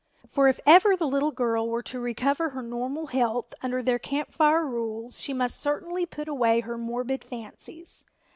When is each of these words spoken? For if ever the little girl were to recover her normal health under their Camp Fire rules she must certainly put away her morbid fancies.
For 0.27 0.47
if 0.47 0.59
ever 0.65 0.95
the 0.97 1.05
little 1.07 1.29
girl 1.29 1.69
were 1.69 1.83
to 1.83 1.99
recover 1.99 2.49
her 2.49 2.63
normal 2.63 3.05
health 3.05 3.53
under 3.61 3.83
their 3.83 3.99
Camp 3.99 4.33
Fire 4.33 4.65
rules 4.65 5.21
she 5.21 5.31
must 5.31 5.59
certainly 5.61 6.07
put 6.07 6.27
away 6.27 6.61
her 6.61 6.75
morbid 6.75 7.23
fancies. 7.23 8.03